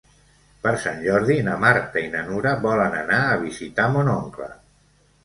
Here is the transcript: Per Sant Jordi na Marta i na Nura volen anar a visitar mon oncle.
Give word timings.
Per 0.61 0.71
Sant 0.85 1.01
Jordi 1.07 1.35
na 1.47 1.57
Marta 1.63 2.03
i 2.05 2.07
na 2.13 2.23
Nura 2.29 2.53
volen 2.63 2.97
anar 3.03 3.21
a 3.27 3.37
visitar 3.45 3.87
mon 3.97 4.11
oncle. 4.15 4.49